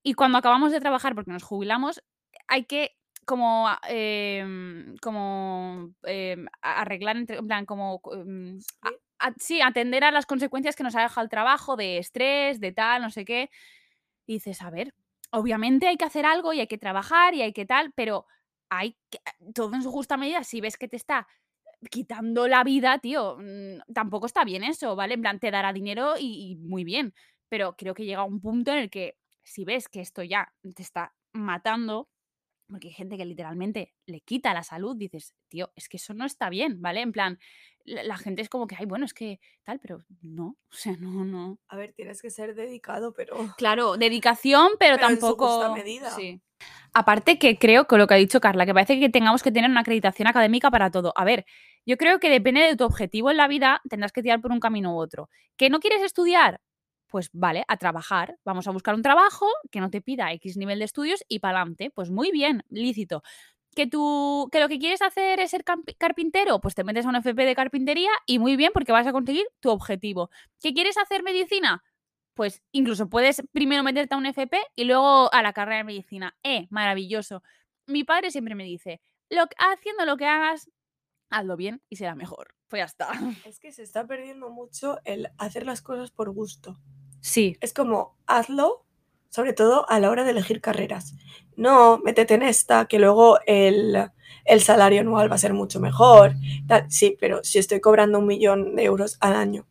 [0.02, 2.02] y cuando acabamos de trabajar, porque nos jubilamos,
[2.50, 9.28] hay que como, a- em, como em, arreglar, entre- en plan, como, co- em, a-
[9.28, 12.72] a- sí, atender a las consecuencias que nos ha dejado el trabajo, de estrés, de
[12.72, 13.50] tal, no sé qué.
[14.26, 14.94] Y dices, a ver,
[15.32, 18.26] obviamente hay que hacer algo y hay que trabajar y hay que tal, pero
[18.70, 19.18] hay que,
[19.54, 21.26] todo en su justa medida, si ves que te está
[21.90, 25.14] quitando la vida, tío, mm, tampoco está bien eso, ¿vale?
[25.14, 27.14] En plan, te dará dinero y, y muy bien,
[27.48, 30.82] pero creo que llega un punto en el que si ves que esto ya te
[30.82, 32.08] está matando,
[32.70, 36.24] porque hay gente que literalmente le quita la salud, dices, tío, es que eso no
[36.24, 37.00] está bien, ¿vale?
[37.00, 37.38] En plan,
[37.85, 40.96] la, la gente es como que, ay, bueno, es que tal, pero no, o sea,
[40.98, 41.59] no, no.
[41.68, 43.37] A ver, tienes que ser dedicado, pero...
[43.56, 45.46] Claro, dedicación, pero, Pero en su tampoco.
[45.48, 46.11] justa medida.
[46.11, 46.40] Sí.
[46.92, 49.70] Aparte que creo que lo que ha dicho Carla, que parece que tengamos que tener
[49.70, 51.12] una acreditación académica para todo.
[51.16, 51.46] A ver,
[51.87, 54.61] yo creo que depende de tu objetivo en la vida, tendrás que tirar por un
[54.61, 55.30] camino u otro.
[55.56, 56.61] ¿Que no quieres estudiar?
[57.11, 58.38] Pues vale, a trabajar.
[58.44, 61.59] Vamos a buscar un trabajo que no te pida X nivel de estudios y para
[61.59, 61.90] adelante.
[61.90, 63.23] Pues muy bien, lícito.
[63.75, 65.64] ¿Que, tú, que lo que quieres hacer es ser
[65.99, 69.12] carpintero, pues te metes a un FP de carpintería y muy bien porque vas a
[69.12, 70.31] conseguir tu objetivo.
[70.61, 71.85] ¿Que quieres hacer medicina?
[72.35, 76.37] Pues incluso puedes primero meterte a un FP y luego a la carrera de medicina.
[76.42, 76.66] ¡Eh!
[76.70, 77.42] Maravilloso.
[77.87, 80.70] Mi padre siempre me dice, lo, haciendo lo que hagas,
[81.31, 82.55] hazlo bien y será mejor.
[82.68, 83.11] Pues ya está.
[83.44, 86.77] Es que se está perdiendo mucho el hacer las cosas por gusto.
[87.20, 88.85] Sí, Es como, hazlo,
[89.28, 91.14] sobre todo a la hora de elegir carreras.
[91.56, 94.11] No, métete en esta, que luego el,
[94.44, 96.35] el salario anual va a ser mucho mejor.
[96.66, 96.90] tal.
[96.90, 99.66] Sí, pero si estoy cobrando un millón de euros al año,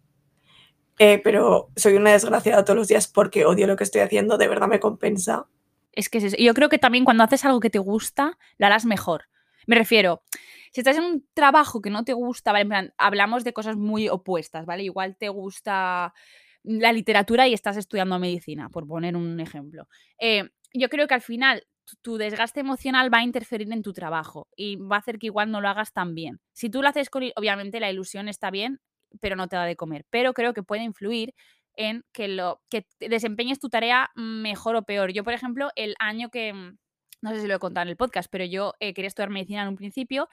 [1.00, 4.48] eh, pero soy una desgraciada todos los días porque odio lo que estoy haciendo, de
[4.50, 5.48] verdad me compensa.
[5.94, 6.38] es que es eso.
[6.38, 9.26] Yo creo que también cuando haces algo que te gusta, lo harás mejor.
[9.68, 10.24] Me refiero,
[10.72, 12.64] si estás en un trabajo que no te gusta, ¿vale?
[12.64, 14.84] En plan, hablamos de cosas muy opuestas, ¿vale?
[14.84, 16.14] Igual te gusta
[16.78, 19.88] la literatura y estás estudiando medicina, por poner un ejemplo.
[20.20, 21.64] Eh, yo creo que al final
[22.02, 25.50] tu- desgaste emocional va a interferir en tu trabajo y va a hacer que igual
[25.50, 26.40] no lo hagas tan bien.
[26.54, 28.80] Si tú lo haces con, obviamente la ilusión está bien,
[29.20, 30.06] pero no te da de comer.
[30.12, 31.34] Pero creo que puede influir
[31.74, 35.12] en que, lo, que desempeñes tu tarea mejor o peor.
[35.12, 36.54] Yo, por ejemplo, el año que,
[37.22, 39.64] no sé si lo he contado en el podcast, pero yo eh, quería estudiar medicina
[39.64, 40.30] en un principio,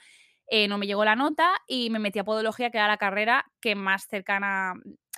[0.47, 3.45] eh, no me llegó la nota y me metí a podología, que era la carrera
[3.61, 4.73] que más cercana,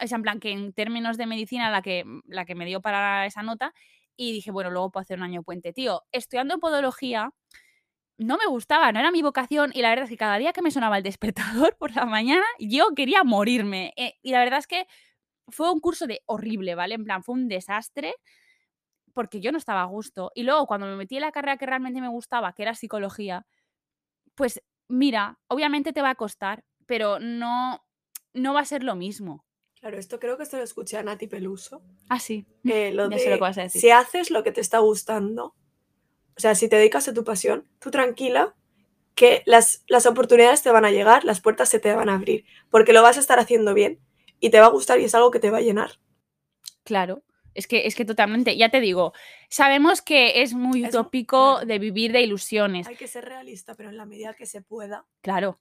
[0.06, 3.26] sea, en plan que en términos de medicina la que, la que me dio para
[3.26, 3.74] esa nota.
[4.18, 5.72] y dije, bueno, luego puedo hacer un año puente.
[5.74, 7.32] Tío, estudiando podología,
[8.18, 10.62] no me gustaba, no era mi vocación y la verdad es que cada día que
[10.62, 13.94] me sonaba el despertador por la mañana, yo quería morirme.
[13.98, 14.88] Eh, y la verdad es que
[15.50, 16.96] fue un curso de horrible, ¿vale?
[16.96, 18.16] En plan, fue un desastre
[19.14, 20.32] porque yo no estaba a gusto.
[20.36, 23.46] Y luego cuando me metí en la carrera que realmente me gustaba, que era psicología,
[24.36, 27.82] pues mira, obviamente te va a costar, pero no,
[28.34, 29.46] no va a ser lo mismo.
[29.80, 31.82] Claro, esto creo que esto lo escuché a Nati Peluso.
[32.10, 32.46] Ah, sí.
[32.66, 33.80] eh, lo Ya de, sé lo que vas a decir.
[33.82, 35.56] si haces lo que te está gustando,
[36.36, 38.56] o sea, si te dedicas a tu pasión, tú tranquila,
[39.16, 42.46] que las, las oportunidades te van a llegar, las puertas se te van a abrir,
[42.70, 44.00] porque lo vas a estar haciendo bien
[44.40, 46.00] y te va a gustar y es algo que te va a llenar.
[46.84, 47.24] Claro.
[47.54, 49.14] Es que, es que totalmente, ya te digo,
[49.50, 51.66] sabemos que es muy Es utópico claro.
[51.66, 52.88] de vivir de ilusiones.
[52.88, 55.06] Hay que ser realista, pero en la medida que se pueda.
[55.22, 55.60] Claro,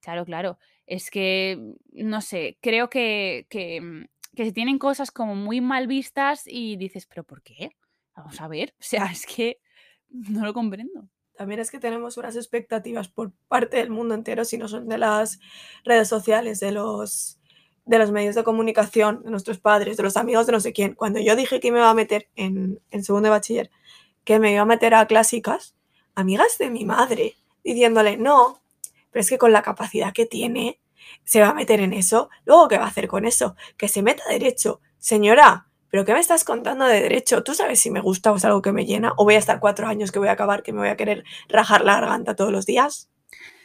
[0.00, 0.58] claro, claro.
[0.86, 1.58] Es que,
[1.92, 6.76] no sé, creo que, que, mm, que se tienen cosas como muy mal vistas y
[6.76, 7.70] dices, pero ¿por qué?
[8.14, 9.60] Vamos a ver, o sea, es que
[10.08, 11.08] no lo comprendo.
[11.36, 14.98] También es que tenemos unas expectativas por parte del mundo entero, si no son de
[14.98, 15.38] las
[15.84, 17.38] redes sociales, de los,
[17.86, 20.94] de los medios de comunicación, de nuestros padres, de los amigos de no sé quién.
[20.94, 23.70] Cuando yo dije que me iba a meter en, en segundo de bachiller,
[24.24, 25.74] que me iba a meter a clásicas,
[26.14, 28.60] amigas de mi madre, diciéndole, no,
[29.10, 30.80] pero es que con la capacidad que tiene,
[31.24, 32.28] se va a meter en eso.
[32.44, 33.56] Luego, ¿qué va a hacer con eso?
[33.76, 34.80] Que se meta derecho.
[34.98, 37.42] Señora, ¿pero qué me estás contando de derecho?
[37.42, 39.12] ¿Tú sabes si me gusta o es algo que me llena?
[39.16, 41.24] ¿O voy a estar cuatro años que voy a acabar, que me voy a querer
[41.48, 43.10] rajar la garganta todos los días?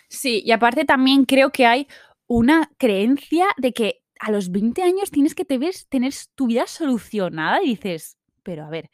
[0.07, 1.87] Sí, y aparte también creo que hay
[2.27, 6.67] una creencia de que a los 20 años tienes que te ves, tener tu vida
[6.67, 8.91] solucionada y dices, pero a ver,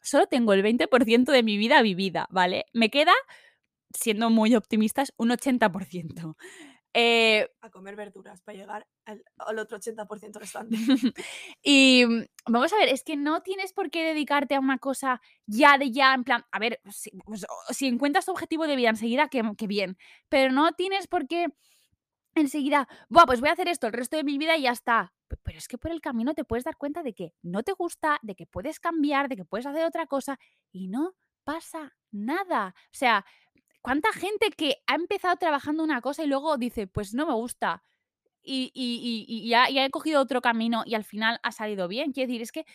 [0.00, 2.64] solo tengo el 20% de mi vida vivida, ¿vale?
[2.72, 3.12] Me queda,
[3.92, 6.36] siendo muy optimistas, un 80%.
[6.94, 10.76] Eh, A comer verduras para llegar al, al otro 80% restante.
[11.62, 15.22] y mm, vamos a ver, es que no tienes por qué dedicarte a una cosa
[15.46, 18.90] ya de ya, en plan, a ver, si, pues, si encuentras tu objetivo de vida
[18.90, 19.96] enseguida, que, que bien,
[20.28, 21.46] pero no tienes por qué
[22.34, 25.12] enseguida, Buah, pues voy a hacer esto el resto de mi vida y ya está.
[25.42, 28.18] Pero es que por el camino te puedes dar cuenta de que no te gusta,
[28.22, 30.38] de que puedes cambiar, de que puedes hacer otra cosa
[30.72, 31.14] y no
[31.44, 32.74] pasa nada.
[32.86, 33.24] O sea,
[33.82, 37.84] ¿cuánta gente que ha empezado trabajando una cosa y luego dice, pues no me gusta?
[38.44, 42.12] y, y- y- ya, ya he cogido otro camino y al final ha salido bien.
[42.12, 42.66] Quiero decir, es que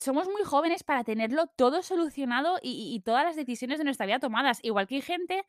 [0.00, 4.18] somos muy jóvenes para tenerlo todo solucionado y- y todas las decisiones de nuestra vida
[4.20, 4.60] tomadas.
[4.62, 5.44] Igual que hay gente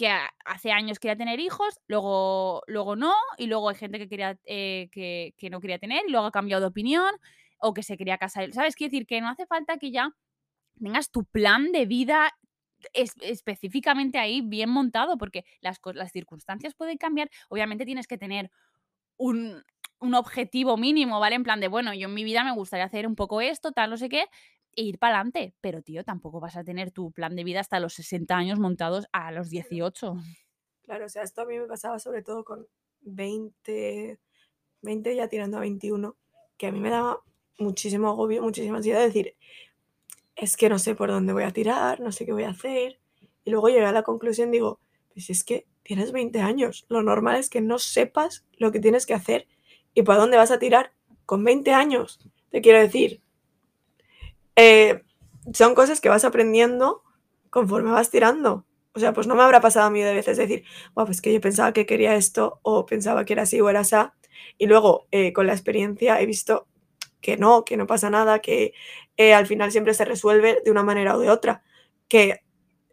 [0.00, 0.10] que
[0.46, 4.88] hace años quería tener hijos, luego, luego no, y luego hay gente que, quería, eh,
[4.92, 7.12] que, que no quería tener y luego ha cambiado de opinión
[7.60, 8.52] o que se quería casar.
[8.52, 8.76] ¿Sabes?
[8.76, 10.10] Quiero decir que no hace falta que ya
[10.82, 12.32] tengas tu plan de vida
[12.94, 17.30] es- específicamente ahí bien montado, porque las, las circunstancias pueden cambiar.
[17.50, 18.50] Obviamente tienes que tener
[19.16, 19.62] un,
[20.00, 21.36] un objetivo mínimo, ¿vale?
[21.36, 23.90] En plan de, bueno, yo en mi vida me gustaría hacer un poco esto, tal,
[23.90, 24.26] no sé qué,
[24.76, 25.54] e ir para adelante.
[25.60, 29.06] Pero, tío, tampoco vas a tener tu plan de vida hasta los 60 años montados
[29.12, 30.16] a los 18.
[30.82, 32.66] Claro, o sea, esto a mí me pasaba sobre todo con
[33.02, 34.18] 20,
[34.82, 36.16] 20 ya tirando a 21,
[36.56, 37.22] que a mí me daba
[37.58, 39.36] muchísimo agobio, muchísima ansiedad de decir,
[40.36, 42.98] es que no sé por dónde voy a tirar, no sé qué voy a hacer.
[43.44, 44.80] Y luego llegué a la conclusión, digo,
[45.12, 49.06] pues es que tienes 20 años, lo normal es que no sepas lo que tienes
[49.06, 49.48] que hacer
[49.94, 50.92] y para dónde vas a tirar
[51.26, 52.20] con 20 años.
[52.50, 53.20] Te quiero decir,
[54.60, 55.02] eh,
[55.54, 57.02] son cosas que vas aprendiendo
[57.48, 58.66] conforme vas tirando.
[58.92, 61.32] O sea, pues no me habrá pasado a mí de veces decir, "Buah, pues que
[61.32, 63.96] yo pensaba que quería esto o pensaba que era así o era así.
[64.58, 66.66] Y luego, eh, con la experiencia, he visto
[67.22, 68.74] que no, que no pasa nada, que
[69.16, 71.62] eh, al final siempre se resuelve de una manera o de otra.
[72.08, 72.40] Que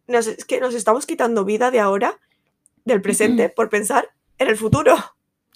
[0.07, 2.19] nos, es que nos estamos quitando vida de ahora,
[2.85, 4.95] del presente, por pensar en el futuro.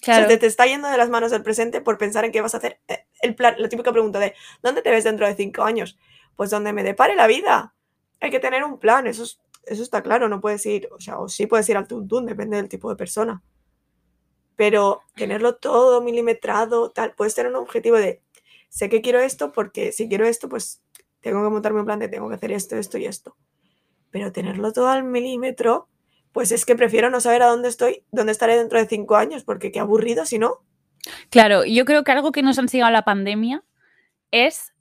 [0.01, 0.27] O sea, Claro.
[0.29, 2.57] te, te está yendo de las manos del presente por pensar en qué vas a
[2.57, 2.79] hacer.
[2.87, 4.33] Eh, El plan, la típica pregunta de,
[4.63, 5.97] ¿dónde te ves dentro de cinco años?
[6.35, 7.75] Pues donde me depare la vida.
[8.19, 11.19] Hay que tener un plan, eso, es- eso está claro, no puedes ir, o sea,
[11.19, 13.43] o sí puedes ir al tuntún, depende del tipo de persona.
[14.55, 18.21] Pero tenerlo todo milimetrado, tal, puedes tener un objetivo de,
[18.69, 20.81] sé que quiero esto porque si quiero esto, pues
[21.19, 23.35] tengo que montarme un plan de tengo que hacer esto, esto y esto.
[24.11, 25.87] Pero tenerlo todo al milímetro,
[26.31, 29.43] pues es que prefiero no saber a dónde estoy, dónde estaré dentro de cinco años,
[29.43, 30.63] porque qué aburrido si no.
[31.29, 33.63] Claro, yo creo que algo que nos ha enseñado la pandemia
[34.31, 34.73] es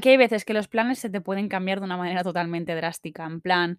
[0.00, 3.24] que hay veces que los planes se te pueden cambiar de una manera totalmente drástica.
[3.24, 3.78] En plan,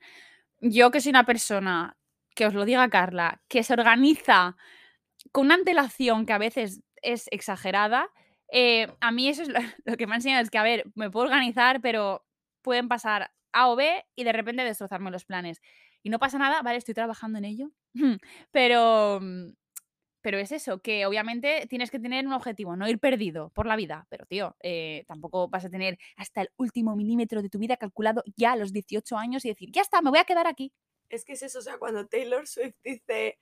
[0.59, 1.97] yo que soy una persona,
[2.35, 4.55] que os lo diga Carla, que se organiza
[5.31, 8.09] con una antelación que a veces es exagerada,
[8.51, 10.85] eh, a mí eso es lo, lo que me ha enseñado, es que, a ver,
[10.95, 12.25] me puedo organizar, pero
[12.61, 15.61] pueden pasar A o B y de repente destrozarme los planes.
[16.03, 17.71] Y no pasa nada, vale, estoy trabajando en ello,
[18.51, 19.53] pero, mm,
[20.21, 23.75] pero es eso, que obviamente tienes que tener un objetivo, no ir perdido por la
[23.75, 24.05] vida.
[24.09, 28.23] Pero, tío, eh, tampoco vas a tener hasta el último milímetro de tu vida calculado
[28.35, 30.71] ya a los 18 años y decir, ya está, me voy a quedar aquí.
[31.09, 33.37] Es que es eso, o sea, cuando Taylor Swift dice,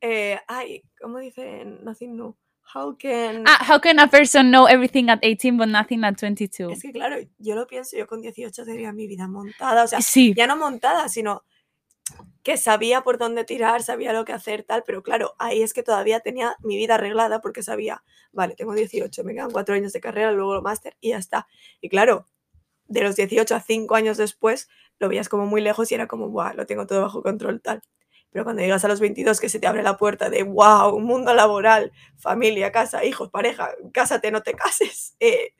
[0.00, 1.64] eh, ay, ¿cómo dice?
[1.64, 2.36] Nothing new.
[2.74, 3.44] How can...
[3.46, 6.72] Ah, how can a person know everything at 18 but nothing at 22?
[6.72, 10.00] Es que claro, yo lo pienso, yo con 18 tenía mi vida montada, o sea,
[10.00, 11.44] sí, ya no montada, sino
[12.42, 15.82] que sabía por dónde tirar, sabía lo que hacer, tal, pero claro, ahí es que
[15.82, 20.00] todavía tenía mi vida arreglada porque sabía, vale, tengo 18, me quedan cuatro años de
[20.00, 21.46] carrera, luego lo máster y ya está.
[21.80, 22.28] Y claro,
[22.86, 26.28] de los 18 a 5 años después, lo veías como muy lejos y era como,
[26.28, 27.82] wow, lo tengo todo bajo control, tal.
[28.30, 31.32] Pero cuando llegas a los 22, que se te abre la puerta de, wow, mundo
[31.34, 35.54] laboral, familia, casa, hijos, pareja, cásate, no te cases, eh,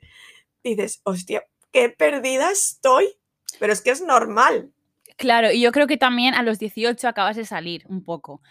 [0.63, 3.17] dices, hostia, qué perdida estoy.
[3.59, 4.73] Pero es que es normal.
[5.17, 8.41] Claro, y yo creo que también a los 18 acabas de salir un poco.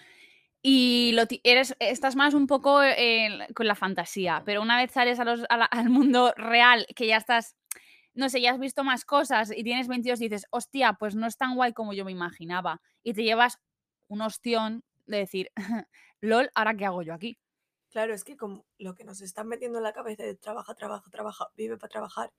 [0.63, 5.21] Y lo eres, estás más un poco eh, con la fantasía, pero una vez sales
[5.21, 7.55] a los, al mundo real, que ya estás,
[8.15, 11.27] no sé, ya has visto más cosas y tienes 22 y dices, hostia, pues no
[11.27, 12.81] es tan guay como yo me imaginaba.
[13.03, 13.61] Y te llevas
[14.09, 15.51] un ostión de decir,
[16.23, 17.39] lol, ¿ahora qué hago yo aquí?
[17.91, 21.11] Claro, es que como lo que nos están metiendo en la cabeza de trabaja, trabaja,
[21.11, 22.33] trabaja, vive para trabajar,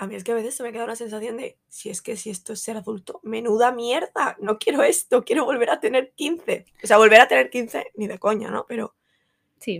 [0.00, 2.16] a mí es que a veces se me queda una sensación de, si es que
[2.16, 6.64] si esto es ser adulto, menuda mierda, no quiero esto, quiero volver a tener 15.
[6.82, 8.64] O sea, volver a tener 15, ni de coña, ¿no?
[8.66, 8.94] Pero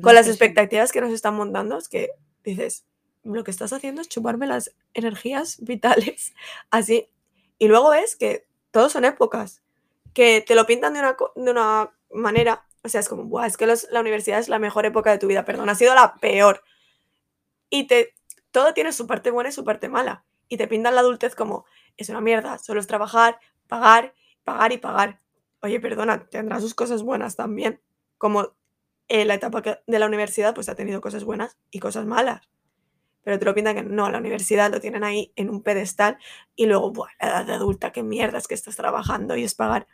[0.02, 2.10] con las expectativas que nos están montando, es que
[2.44, 2.84] dices,
[3.24, 6.34] lo que estás haciendo es chuparme las energías vitales,
[6.70, 7.08] así.
[7.58, 9.62] Y luego es que todos son épocas,
[10.12, 13.56] que te lo pintan de una, de una manera, o sea, es como, Buah, es
[13.56, 16.62] que la universidad es la mejor época de tu vida, perdón, ha sido la peor.
[17.70, 18.12] Y te
[18.50, 20.24] todo tiene su parte buena y su parte mala.
[20.48, 21.64] Y te pintan la adultez como,
[21.96, 25.20] es una mierda, solo es trabajar, pagar, pagar y pagar.
[25.62, 27.80] Oye, perdona, tendrá sus cosas buenas también.
[28.18, 28.54] Como
[29.08, 32.48] en la etapa de la universidad, pues ha tenido cosas buenas y cosas malas.
[33.22, 36.18] Pero te lo pintan que no, la universidad lo tienen ahí en un pedestal
[36.56, 39.86] y luego, la edad de adulta, qué mierda es que estás trabajando y es pagar.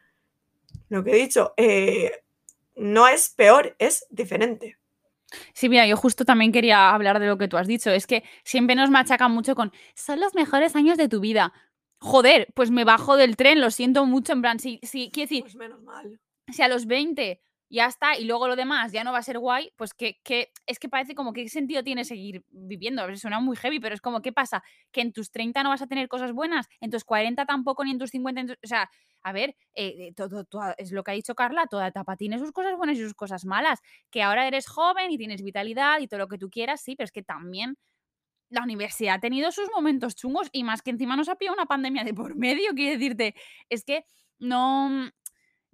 [0.88, 2.22] Lo que he dicho, eh,
[2.76, 4.78] no es peor, es diferente.
[5.52, 7.90] Sí, mira, yo justo también quería hablar de lo que tú has dicho.
[7.90, 11.52] Es que siempre nos machacan mucho con son los mejores años de tu vida.
[11.98, 14.32] Joder, pues me bajo del tren, lo siento mucho.
[14.32, 16.20] En plan, si, si quiero decir, pues menos mal.
[16.52, 19.38] si a los 20 ya está y luego lo demás ya no va a ser
[19.38, 23.02] guay, pues que, que es que parece como que qué sentido tiene seguir viviendo.
[23.02, 24.62] A ver, suena muy heavy, pero es como, ¿qué pasa?
[24.92, 27.90] Que en tus 30 no vas a tener cosas buenas, en tus 40 tampoco, ni
[27.92, 28.90] en tus 50, o sea,
[29.22, 30.46] a ver, eh, todo,
[30.78, 33.44] es lo que ha dicho Carla, toda etapa tiene sus cosas buenas y sus cosas
[33.44, 33.80] malas.
[34.10, 37.06] Que ahora eres joven y tienes vitalidad y todo lo que tú quieras, sí, pero
[37.06, 37.76] es que también
[38.50, 41.66] la universidad ha tenido sus momentos chungos y más que encima nos ha pillado una
[41.66, 43.34] pandemia de por medio, quiero decirte,
[43.68, 44.04] es que
[44.38, 45.10] no,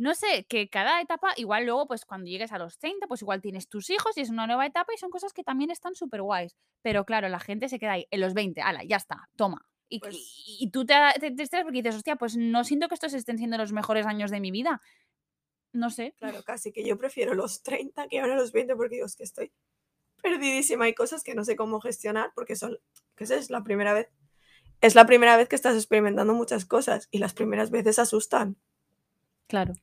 [0.02, 3.40] no sé, que cada etapa, igual luego, pues cuando llegues a los 30, pues igual
[3.40, 6.22] tienes tus hijos y es una nueva etapa y son cosas que también están súper
[6.22, 6.56] guays.
[6.82, 9.64] Pero claro, la gente se queda ahí en los 20, ala, ya está, toma,
[10.00, 10.16] pues
[10.58, 13.58] y, tú te, te, estresas porque dices, hostia, pues no siento que estos estén siendo
[13.58, 14.80] los mejores años de mi vida.
[15.72, 16.14] No sé.
[16.18, 19.22] Claro, casi que yo prefiero los 30 que ahora los 20 porque digo, es que
[19.22, 19.52] estoy
[20.20, 20.86] perdidísima.
[20.86, 22.78] Hay cosas que no sé cómo gestionar porque son,
[23.14, 24.08] que es la primera vez.
[24.80, 28.56] Es la primera vez que estás experimentando muchas cosas y las primeras veces asustan.
[29.46, 29.74] Claro.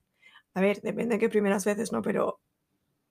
[0.53, 2.01] A ver, depende de qué primeras veces, ¿no?
[2.01, 2.39] Pero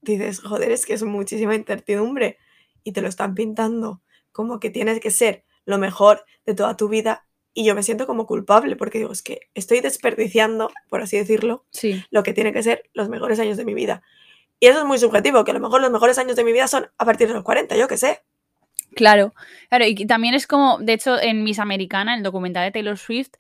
[0.00, 2.38] dices, joder, es que es muchísima incertidumbre
[2.84, 6.88] y te lo están pintando como que tienes que ser lo mejor de toda tu
[6.88, 11.16] vida y yo me siento como culpable porque digo, es que estoy desperdiciando, por así
[11.16, 12.04] decirlo, sí.
[12.10, 14.02] lo que tiene que ser los mejores años de mi vida.
[14.60, 16.68] Y eso es muy subjetivo, que a lo mejor los mejores años de mi vida
[16.68, 18.20] son a partir de los 40, yo qué sé.
[18.94, 19.34] Claro,
[19.68, 23.30] claro, y también es como, de hecho, en Miss Americana, el documental de Taylor Swift,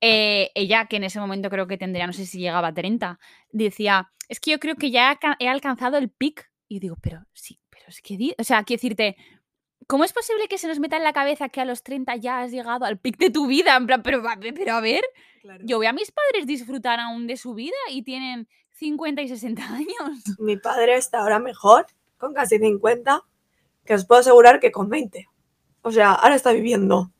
[0.00, 3.18] eh, ella, que en ese momento creo que tendría, no sé si llegaba a 30,
[3.50, 6.50] decía, es que yo creo que ya he alcanzado el pic.
[6.68, 9.16] Y digo, pero sí, pero es que, o sea, quiero decirte,
[9.88, 12.42] ¿Cómo es posible que se nos meta en la cabeza que a los 30 ya
[12.42, 13.74] has llegado al pic de tu vida?
[13.74, 14.22] En plan, pero,
[14.54, 15.02] pero a ver,
[15.62, 19.62] yo veo a mis padres disfrutar aún de su vida y tienen 50 y 60
[19.74, 20.24] años.
[20.38, 21.86] Mi padre está ahora mejor,
[22.18, 23.22] con casi 50,
[23.86, 25.26] que os puedo asegurar que con 20.
[25.80, 27.10] O sea, ahora está viviendo.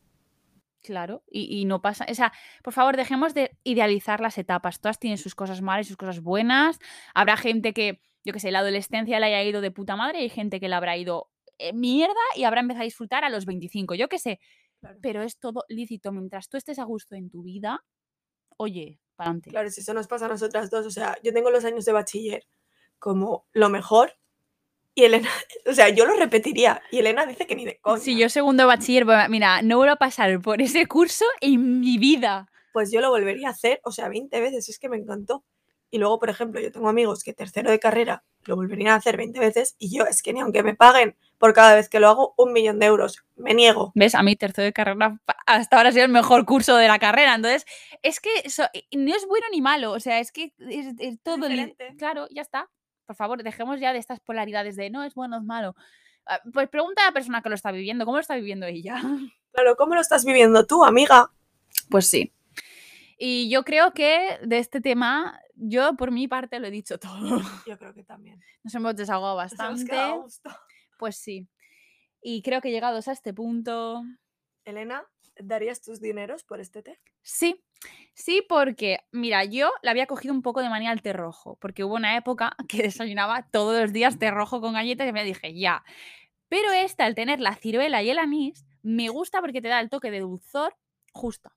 [0.83, 2.07] Claro, y, y, no pasa.
[2.09, 4.81] O sea, por favor, dejemos de idealizar las etapas.
[4.81, 6.79] Todas tienen sus cosas malas y sus cosas buenas.
[7.15, 10.23] Habrá gente que, yo que sé, la adolescencia le haya ido de puta madre y
[10.23, 13.45] hay gente que le habrá ido eh, mierda y habrá empezado a disfrutar a los
[13.45, 14.39] 25, yo qué sé.
[15.03, 16.13] Pero es todo lícito.
[16.13, 17.85] Mientras tú estés a gusto en tu vida,
[18.57, 19.51] oye, para adelante.
[19.51, 21.93] Claro, si eso nos pasa a nosotras dos, o sea, yo tengo los años de
[21.93, 22.47] bachiller
[23.01, 24.13] como lo mejor
[24.99, 25.31] y Elena,
[25.65, 26.83] o sea, yo lo repetiría.
[26.91, 28.01] Y Elena dice que ni de coña.
[28.01, 32.49] Si yo segundo bachiller, mira, no vuelvo a pasar por ese curso en mi vida.
[32.73, 35.45] Pues yo lo volvería a hacer, o sea, 20 veces, es que me encantó.
[35.93, 39.17] Y luego, por ejemplo, yo tengo amigos que tercero de carrera lo volverían a hacer
[39.17, 42.09] 20 veces y yo es que ni aunque me paguen por cada vez que lo
[42.09, 43.93] hago un millón de euros, me niego.
[43.95, 44.15] ¿Ves?
[44.15, 47.35] A mí tercero de carrera hasta ahora ha sido el mejor curso de la carrera.
[47.35, 47.67] Entonces,
[48.03, 49.93] es que eso, no es bueno ni malo.
[49.93, 51.49] O sea, es que es, es todo...
[51.49, 51.95] diferente.
[51.99, 52.69] Claro, ya está.
[53.09, 55.75] Por favor, dejemos ya de estas polaridades de no es bueno, es malo.
[56.27, 59.01] Ah, Pues pregunta a la persona que lo está viviendo, ¿cómo lo está viviendo ella?
[59.51, 61.33] Claro, ¿cómo lo estás viviendo tú, amiga?
[61.91, 62.33] Pues sí.
[63.19, 67.41] Y yo creo que de este tema, yo por mi parte lo he dicho todo.
[67.67, 68.41] Yo creo que también.
[68.63, 70.13] Nos hemos desahogado Nos hemos bastante.
[70.23, 70.51] gusto.
[70.99, 71.49] Pues sí.
[72.21, 74.03] Y creo que llegados a este punto,
[74.65, 75.03] Elena,
[75.39, 77.01] ¿darías tus dineros por este té?
[77.23, 77.63] sí.
[78.15, 81.85] Sí, porque, mira, yo la había cogido un poco de manía al té rojo, porque
[81.85, 85.57] hubo una época que desayunaba todos los días té rojo con galletas y me dije,
[85.59, 85.85] ya.
[86.49, 89.91] Pero esta, al tener la ciruela y el anís, me gusta porque te da el
[89.91, 90.75] toque de dulzor
[91.13, 91.51] justo.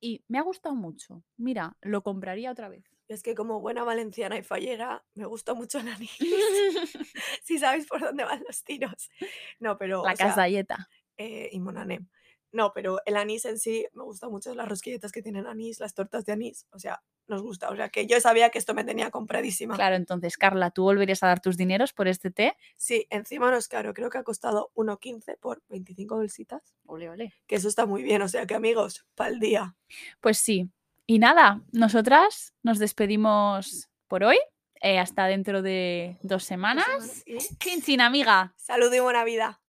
[0.00, 1.22] Y me ha gustado mucho.
[1.36, 2.84] Mira, lo compraría otra vez.
[3.06, 6.16] Es que como buena valenciana y fallera, me gusta mucho el anís.
[7.44, 9.10] si sabéis por dónde van los tiros.
[9.58, 10.04] No, pero...
[10.04, 10.88] la casalleta.
[11.16, 12.08] eh, y Monanem.
[12.52, 15.94] No, pero el anís en sí me gusta mucho, las rosquilletas que tienen anís, las
[15.94, 17.68] tortas de anís, o sea, nos gusta.
[17.70, 19.76] O sea, que yo sabía que esto me tenía compradísima.
[19.76, 22.56] Claro, entonces, Carla, ¿tú volverías a dar tus dineros por este té?
[22.76, 27.32] Sí, encima no es caro, creo que ha costado 1,15 por 25 bolsitas, Ole, ole.
[27.46, 29.76] que eso está muy bien, o sea que amigos, para el día.
[30.20, 30.68] Pues sí.
[31.06, 34.38] Y nada, nosotras nos despedimos por hoy.
[34.82, 37.22] eh, hasta dentro de dos Dos semanas.
[37.58, 38.54] Chin, chin, amiga.
[38.56, 39.58] Salud y buena vida.